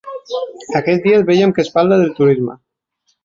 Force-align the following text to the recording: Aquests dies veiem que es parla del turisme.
Aquests 0.79 1.03
dies 1.03 1.27
veiem 1.27 1.53
que 1.57 1.63
es 1.65 1.71
parla 1.75 2.01
del 2.01 2.11
turisme. 2.21 2.57